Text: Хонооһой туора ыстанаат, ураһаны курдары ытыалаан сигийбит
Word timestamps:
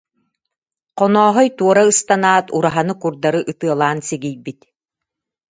Хонооһой 0.97 1.47
туора 1.57 1.83
ыстанаат, 1.91 2.45
ураһаны 2.57 2.93
курдары 3.01 3.41
ытыалаан 3.51 3.99
сигийбит 4.09 4.59